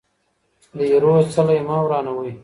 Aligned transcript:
د 0.77 0.79
ايرو 0.91 1.13
څلی 1.35 1.59
مه 1.67 1.77
ورانوئ. 1.83 2.31